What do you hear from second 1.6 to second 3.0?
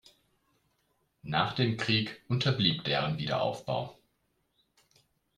Krieg unterblieb